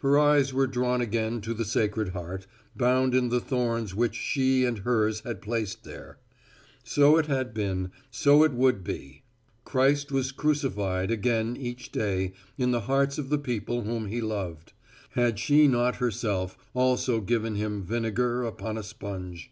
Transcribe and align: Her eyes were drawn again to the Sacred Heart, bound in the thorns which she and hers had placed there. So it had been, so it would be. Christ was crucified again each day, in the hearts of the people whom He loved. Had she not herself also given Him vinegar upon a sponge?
Her 0.00 0.16
eyes 0.16 0.54
were 0.54 0.68
drawn 0.68 1.00
again 1.00 1.40
to 1.40 1.52
the 1.52 1.64
Sacred 1.64 2.10
Heart, 2.10 2.46
bound 2.76 3.16
in 3.16 3.30
the 3.30 3.40
thorns 3.40 3.96
which 3.96 4.14
she 4.14 4.64
and 4.64 4.78
hers 4.78 5.22
had 5.22 5.42
placed 5.42 5.82
there. 5.82 6.18
So 6.84 7.16
it 7.16 7.26
had 7.26 7.52
been, 7.52 7.90
so 8.08 8.44
it 8.44 8.52
would 8.52 8.84
be. 8.84 9.24
Christ 9.64 10.12
was 10.12 10.30
crucified 10.30 11.10
again 11.10 11.56
each 11.56 11.90
day, 11.90 12.32
in 12.56 12.70
the 12.70 12.82
hearts 12.82 13.18
of 13.18 13.28
the 13.28 13.38
people 13.38 13.82
whom 13.82 14.06
He 14.06 14.20
loved. 14.20 14.72
Had 15.16 15.36
she 15.40 15.66
not 15.66 15.96
herself 15.96 16.56
also 16.72 17.20
given 17.20 17.56
Him 17.56 17.82
vinegar 17.82 18.44
upon 18.44 18.78
a 18.78 18.84
sponge? 18.84 19.50